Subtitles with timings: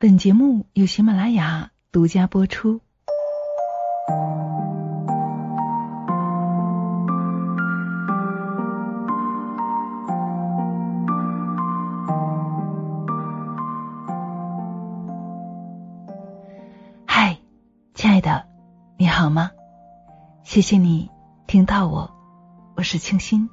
[0.00, 2.80] 本节目由喜马拉雅独家播出。
[17.04, 17.36] 嗨，
[17.92, 18.46] 亲爱的，
[18.96, 19.50] 你好吗？
[20.44, 21.10] 谢谢你
[21.48, 22.08] 听到我，
[22.76, 23.50] 我是清新。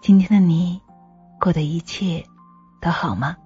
[0.00, 0.80] 今天的你
[1.40, 2.24] 过的一切
[2.80, 3.36] 都好吗？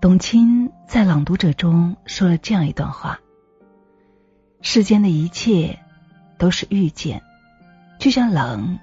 [0.00, 3.20] 董卿在《朗读者》中说了这样一段话：
[4.62, 5.78] 世间的一切
[6.38, 7.22] 都是遇见，
[7.98, 8.78] 就像冷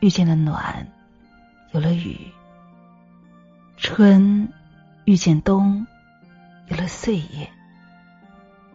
[0.00, 0.86] 遇见了暖，
[1.72, 2.14] 有了雨；
[3.76, 4.52] 春
[5.04, 5.84] 遇见冬，
[6.68, 7.48] 有了岁月；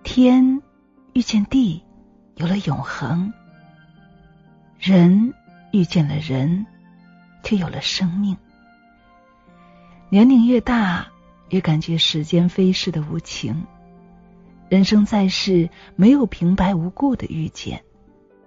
[0.04, 0.62] 天
[1.14, 1.82] 遇见地，
[2.36, 3.32] 有了永恒；
[4.78, 5.34] 人
[5.72, 6.66] 遇见了人，
[7.44, 8.36] 就有了生命。
[10.10, 11.08] 年龄越大。
[11.50, 13.66] 也感觉时间飞逝的无情，
[14.70, 17.84] 人生在世没有平白无故的遇见，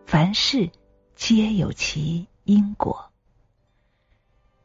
[0.06, 0.70] 凡事
[1.14, 3.10] 皆有其因果，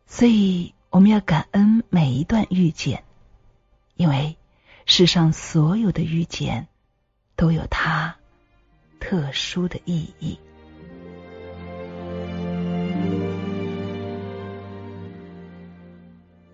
[0.05, 3.03] 所以我们要感恩每一段遇见，
[3.95, 4.37] 因为
[4.85, 6.67] 世上所有的遇见
[7.35, 8.15] 都有它
[8.99, 10.39] 特殊的意义。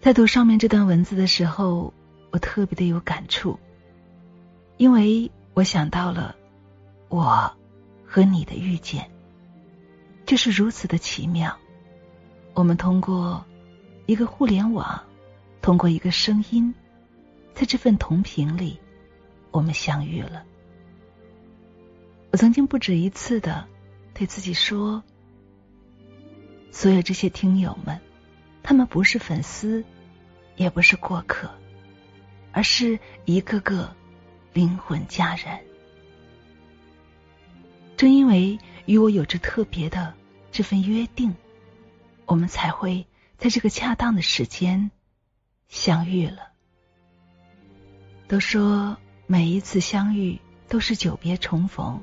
[0.02, 1.94] 在读上面这段文字的时候，
[2.31, 3.59] 我特别的有感触，
[4.77, 6.35] 因为我想到了
[7.08, 7.55] 我
[8.03, 9.11] 和你的遇见，
[10.25, 11.55] 就是如此的奇妙。
[12.55, 13.45] 我们通过
[14.08, 15.03] 一个互联网，
[15.61, 16.73] 通过一个声音，
[17.53, 18.80] 在这份同频里，
[19.52, 20.43] 我们相遇了。
[22.31, 23.67] 我曾经不止一次的
[24.15, 25.03] 对自己说：
[26.71, 28.02] 所有这些听友们。
[28.64, 29.84] 他们不是粉丝，
[30.56, 31.50] 也不是过客，
[32.52, 33.95] 而是一个个
[34.54, 35.59] 灵魂家人。
[37.98, 40.14] 正因为与我有着特别的
[40.52, 41.36] 这份约定，
[42.26, 43.05] 我们才会
[43.38, 44.92] 在这个恰当的时间
[45.67, 46.50] 相遇了。
[48.27, 50.39] 都说每一次相遇
[50.70, 52.02] 都是久别重逢，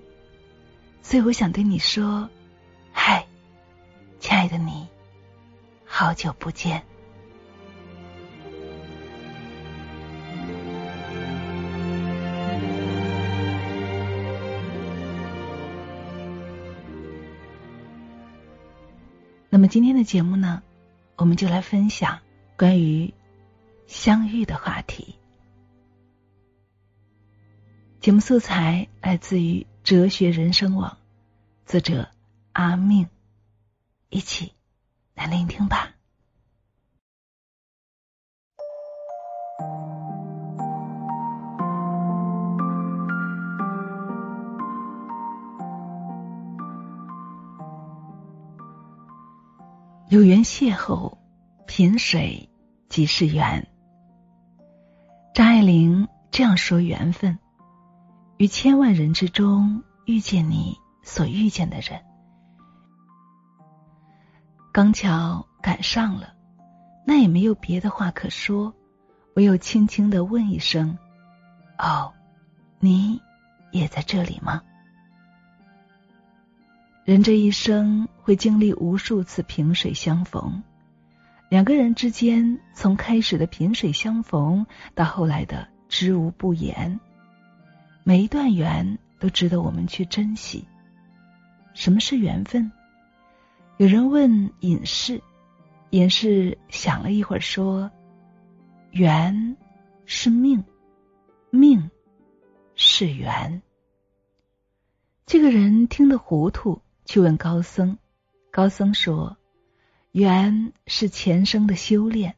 [1.03, 2.29] 所以我想对你说
[2.93, 3.27] ：“嗨，
[4.21, 4.87] 亲爱的你。”
[5.99, 6.85] 好久不见。
[19.51, 20.63] 那么今天的节目呢，
[21.17, 22.21] 我们就来分享
[22.57, 23.13] 关于
[23.89, 25.17] 相遇的话题。
[27.99, 30.97] 节目素材来自于哲学人生网，
[31.67, 32.09] 作者
[32.53, 33.09] 阿命，
[34.11, 34.58] 一起。
[35.19, 35.91] 来聆听吧。
[50.09, 51.19] 有缘邂逅，
[51.67, 52.49] 萍水
[52.89, 53.67] 即是缘。
[55.35, 57.39] 张爱玲这样说：缘分，
[58.37, 62.08] 于千万人之中遇见你所遇见的人。
[64.79, 66.35] 刚巧赶上了，
[67.05, 68.73] 那也没有别的话可说，
[69.35, 70.97] 唯有轻轻的问一声
[71.81, 72.15] ：“哦，
[72.79, 73.21] 你
[73.73, 74.63] 也在这里吗？”
[77.05, 80.63] 人这一生会经历无数次萍水相逢，
[81.49, 87.01] 两个人之间从开始的萍水相逢到后来的知无不言，
[88.05, 90.69] 每一段缘都值得我们去珍惜。
[91.75, 92.71] 什么是缘分？
[93.79, 95.23] 有人问隐士，
[95.91, 97.93] 隐士想了一会儿说
[98.91, 99.57] ：“缘
[100.05, 100.65] 是命，
[101.51, 101.89] 命
[102.75, 103.63] 是缘。”
[105.27, 107.97] 这个人听得糊涂，去问高僧。
[108.51, 109.37] 高僧说
[110.11, 112.35] ：“缘是前生的修炼。”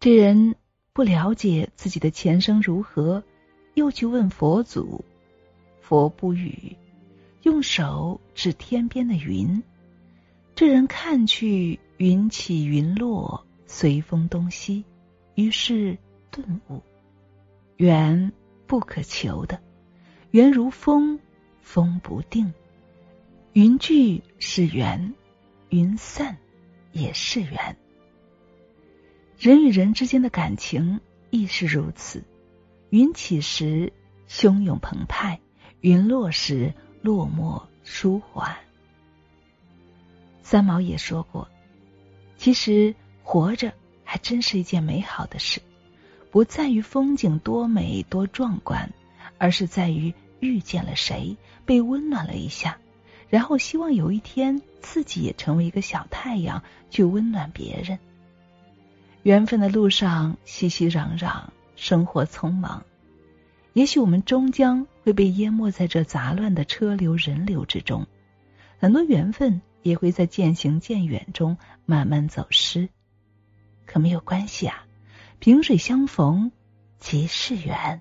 [0.00, 0.56] 这人
[0.92, 3.24] 不了解自己的前生如何，
[3.72, 5.02] 又去问佛祖。
[5.80, 6.76] 佛不语，
[7.40, 9.62] 用手指天边的云。
[10.54, 14.84] 这人看去，云起云落，随风东西，
[15.34, 15.98] 于是
[16.30, 16.82] 顿悟：
[17.76, 18.32] 缘
[18.66, 19.60] 不可求的，
[20.30, 21.18] 缘如风，
[21.62, 22.52] 风不定。
[23.54, 25.14] 云聚是缘，
[25.70, 26.36] 云散
[26.92, 27.76] 也是缘。
[29.38, 31.00] 人与人之间的感情
[31.30, 32.22] 亦是如此，
[32.90, 33.92] 云起时
[34.28, 35.40] 汹涌澎湃，
[35.80, 38.54] 云落时落寞舒缓。
[40.42, 41.48] 三毛也说过
[42.36, 43.72] ：“其实活着
[44.04, 45.62] 还真是一件美好的事，
[46.30, 48.92] 不在于风景多美多壮观，
[49.38, 52.78] 而是在于遇见了谁，被温暖了一下，
[53.28, 57.98] 然后希望有一天自己也成为一个小太阳，去温暖别人。
[59.22, 61.44] 缘分的路上熙熙攘攘，
[61.76, 62.82] 生活匆忙，
[63.72, 68.08] 也许我们终将会被淹没在这杂乱的车流人流之中，
[68.80, 72.88] 很多缘分也会在渐行渐远中慢慢走失。
[73.86, 74.86] 可没有关系啊，
[75.38, 76.52] 萍水相逢
[76.98, 78.00] 即是缘。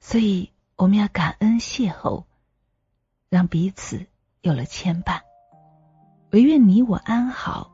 [0.00, 2.24] 所以我们要感恩邂逅，
[3.28, 4.06] 让彼此
[4.40, 5.20] 有了牵绊。
[6.30, 7.70] 唯愿你我安好，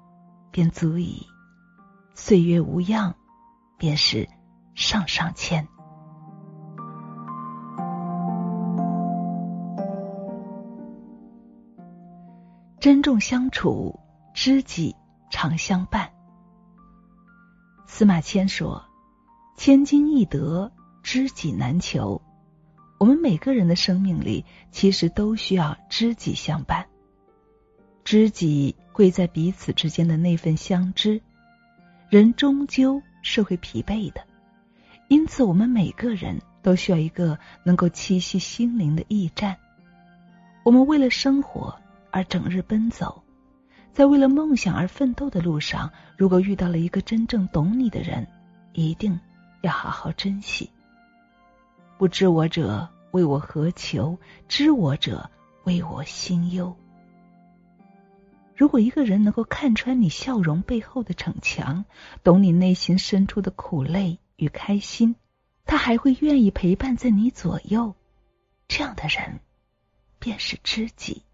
[0.50, 1.26] 便足矣。
[2.14, 3.14] 岁月无恙，
[3.78, 4.28] 便是
[4.74, 5.68] 上上签。
[12.86, 13.98] 珍重相处，
[14.32, 14.94] 知己。
[15.28, 16.08] 常相伴。
[17.84, 18.84] 司马迁说
[19.58, 20.70] ：“千金易得，
[21.02, 22.22] 知己难求。”
[23.00, 26.86] 我们每个人的生命里，其实都需要知己相伴。
[28.04, 31.20] 知己贵在彼此之间的那份相知。
[32.08, 34.24] 人终究是会疲惫的，
[35.08, 39.56] 因此我们每个人都需要一个能够栖息心灵的驿站。
[40.62, 41.76] 我们为了生活
[42.16, 43.22] 而整日奔走。
[43.92, 48.26] 在为了梦想而奋斗的路上，如果遇到了一个真正懂你的人，
[48.72, 49.20] 一定
[49.60, 50.70] 要好好珍惜。
[51.98, 54.18] 不知我者，为我何求？
[54.48, 55.30] 知我者，
[55.64, 56.74] 为我心忧。
[58.54, 61.84] 如果一个人能够看穿你笑容背后的逞强，
[62.22, 65.16] 懂你内心深处的苦累与开心，
[65.66, 67.94] 他还会愿意陪伴在你左右。
[68.68, 69.40] 这样的人，
[70.18, 71.25] 便是知己。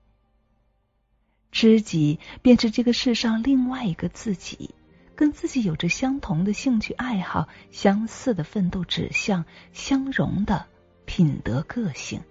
[1.53, 4.75] 知己便是这个世上另外一个自己，
[5.15, 10.67] 跟自己有着相同的兴趣爱好、相似的奋斗指向、相融的
[11.05, 12.23] 品德个性。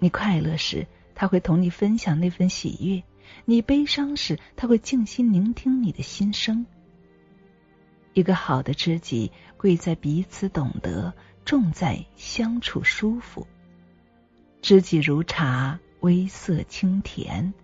[0.00, 3.02] 你快乐时，他会同你分享那份喜悦；
[3.44, 6.66] 你悲伤时，他会静心聆听你的心声。
[8.12, 11.14] 一个好的知己，贵在彼此懂得，
[11.44, 13.46] 重在相处舒服。
[14.62, 17.54] 知己如茶，微涩清甜。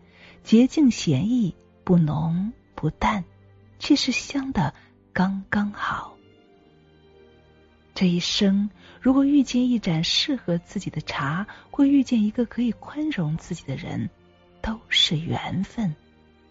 [0.46, 3.24] 洁净咸逸，不浓不淡，
[3.80, 4.72] 却是香的
[5.12, 6.16] 刚刚好。
[7.96, 8.70] 这一生，
[9.00, 14.08] 如果遇见一盏适合自己的茶，或遇见一个可以宽容自己的人，
[14.62, 15.96] 都是缘分，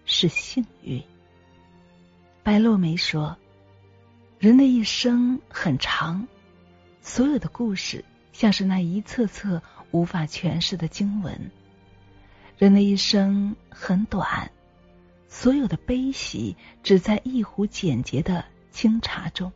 [0.04, 1.02] 是幸运。
[2.44, 3.38] 白落梅说
[4.40, 6.28] ：“人的一生很长，
[7.02, 8.04] 所有的故事
[8.34, 9.62] 像是那一册册
[9.92, 11.50] 无法诠释的经文。”
[12.58, 14.52] 人的一生很短，
[15.28, 19.52] 所有的悲喜只在一壶简洁的清茶中。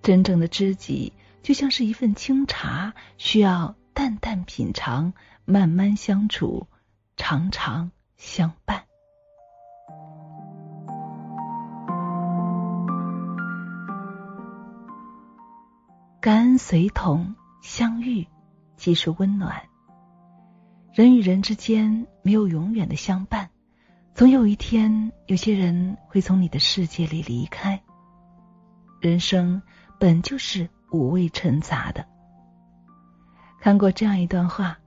[0.00, 5.12] 真正的知己就像是一份清茶，需要淡淡品尝，
[5.44, 6.68] 慢慢相处，
[7.16, 8.84] 常常相伴。
[16.20, 18.28] 感恩随同相遇，
[18.76, 19.69] 即是温暖。
[21.00, 23.48] 人与人之间没有永远的相伴，
[24.14, 27.80] 总有一天，有些人会从你的世界里离开。
[29.00, 29.62] 人生
[29.98, 32.06] 本就是五味陈杂的。
[33.62, 34.78] 看过这样一段话：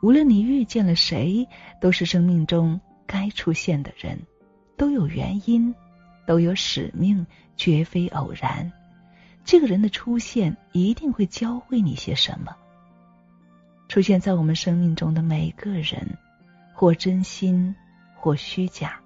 [0.00, 1.46] 无论你遇见了谁，
[1.82, 4.18] 都是生命中该出现的人，
[4.78, 5.74] 都有原因，
[6.26, 7.26] 都有使命，
[7.58, 8.72] 绝非偶然。
[9.44, 12.56] 这个人的出现一定会教会你些什么。
[13.92, 16.16] 出现在我们生命中的每个人，
[16.72, 17.76] 或真心，
[18.14, 18.98] 或虚假，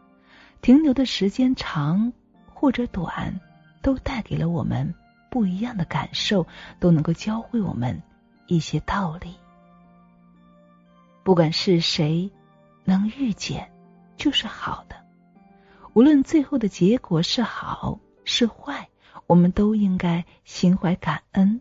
[0.63, 2.13] 停留的时间长
[2.55, 3.41] 或者短，
[3.83, 4.95] 都带给了我们
[5.29, 6.47] 不一样的感受，
[6.79, 8.01] 都能够教会我们
[8.47, 9.35] 一些道理。
[11.25, 12.31] 不管是谁，
[12.85, 13.69] 能遇见
[14.17, 14.95] 就是好的。
[15.95, 18.89] 无论最后的结果是好是坏，
[19.27, 21.61] 我们都应该心怀感恩。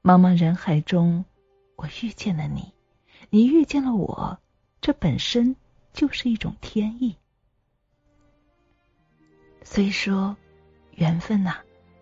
[0.00, 1.24] 茫茫人海中。
[1.76, 2.72] 我遇见了你，
[3.30, 4.38] 你遇见了我，
[4.80, 5.56] 这本身
[5.92, 7.16] 就是一种天意。
[9.62, 10.36] 所以说，
[10.92, 11.56] 缘分呐，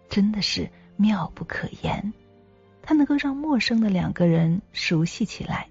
[0.08, 2.12] 真的是妙不可言。
[2.82, 5.68] 它能够让陌生的两个人熟悉起来，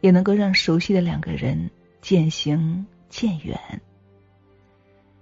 [0.00, 3.80] 也能够让熟悉的两个人渐行渐远。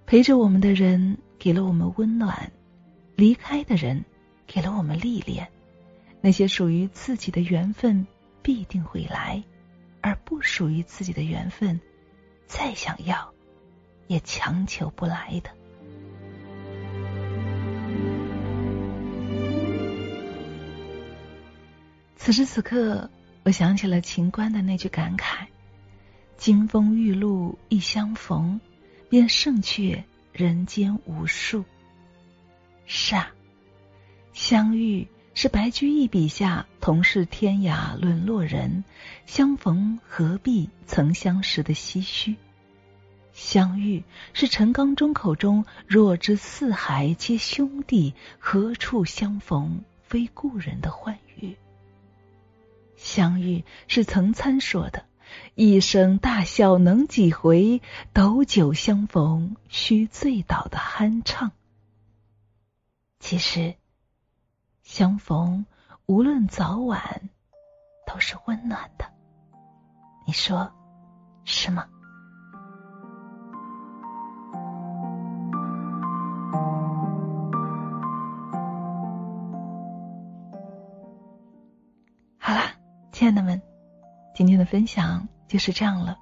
[0.07, 2.53] 陪着我们的人给了我们温暖，
[3.17, 4.05] 离开的人
[4.47, 5.51] 给了我们历练。
[6.21, 8.07] 那些属于自己的缘分。
[8.45, 9.43] 必定会来
[10.03, 11.81] 而不属于自己的缘分
[12.47, 13.33] 再想要
[14.07, 15.51] 也强求不来的。
[22.17, 23.11] 此时此刻
[23.45, 25.47] 我想起了秦观的那句感慨
[26.37, 28.61] 金风玉露一相逢
[29.09, 31.65] 便胜却人间无数。
[32.85, 33.33] 是啊
[34.35, 38.85] 相遇是白居易笔下“同是天涯沦落人，
[39.27, 42.37] 相逢何必曾相识”的唏嘘；
[43.33, 51.57] 相遇是陈刚中口中“若知四海皆兄弟，何处相逢非故人”的欢愉；
[52.97, 55.05] 相遇是曾参说的
[55.57, 61.51] “一生大笑能几回，斗酒相逢须醉倒”的酣畅。
[63.19, 63.75] 其实，
[64.85, 65.65] 相逢
[66.05, 67.31] 无论早晚，
[68.07, 69.07] 都是温暖的。
[70.27, 70.71] 你说
[71.45, 71.87] 是吗？
[82.39, 82.75] 好啦，
[83.11, 83.61] 亲爱的们，
[84.35, 86.19] 今天的分享就是这样了。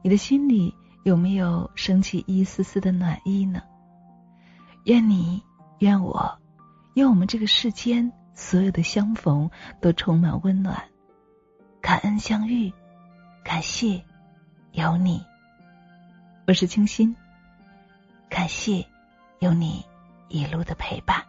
[0.00, 0.72] 你的心里
[1.04, 3.60] 有没有升起一丝丝的暖意呢？
[4.84, 5.42] 愿你。
[5.80, 6.39] 愿我，
[6.94, 10.82] 愿我们这个世间所有的相逢都充满温暖，
[11.80, 12.72] 感恩相遇，
[13.44, 14.02] 感谢
[14.72, 15.24] 有你。
[16.46, 17.14] 我是清新，
[18.28, 18.86] 感谢
[19.38, 19.84] 有你
[20.28, 21.24] 一路的陪伴。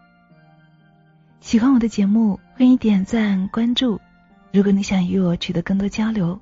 [1.39, 4.01] 喜欢我的节目，欢迎点赞关注。
[4.51, 6.39] 如果你想与我取得更多交流，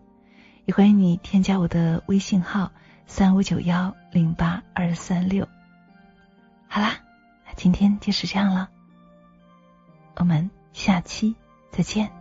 [0.65, 2.71] 也欢迎你添加我的微信号
[3.05, 5.47] 三五九幺零八二三六。
[6.67, 6.95] 好啦。
[7.55, 8.69] 今天就是这样了，
[10.19, 11.33] 我们下期
[11.71, 12.18] 再见。